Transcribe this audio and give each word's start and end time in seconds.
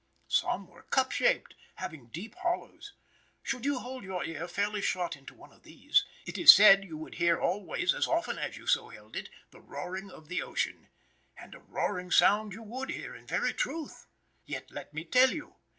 Some 0.29 0.65
were 0.67 0.81
cup 0.81 1.11
shaped, 1.11 1.53
having 1.75 2.07
deep 2.07 2.33
hollows. 2.41 2.93
Should 3.43 3.65
you 3.65 3.77
hold 3.77 4.03
your 4.03 4.23
ear 4.25 4.47
fairly 4.47 4.81
shut 4.81 5.15
into 5.15 5.35
one 5.35 5.53
of 5.53 5.61
these, 5.61 6.05
it 6.25 6.39
is 6.39 6.55
said 6.55 6.83
you 6.83 6.97
would 6.97 7.13
hear 7.21 7.39
always 7.39 7.93
as 7.93 8.07
often 8.07 8.39
as 8.39 8.57
you 8.57 8.65
so 8.65 8.89
held 8.89 9.15
it, 9.15 9.29
the 9.51 9.61
roaring 9.61 10.09
of 10.09 10.27
the 10.27 10.41
ocean. 10.41 10.89
And 11.37 11.53
a 11.53 11.59
roaring 11.59 12.09
sound 12.09 12.53
you 12.53 12.63
would 12.63 12.89
hear, 12.89 13.15
in 13.15 13.27
very 13.27 13.53
truth. 13.53 14.07
Yet, 14.43 14.71
let 14.71 14.91
me 14.91 15.05
tell 15.05 15.29
you! 15.29 15.57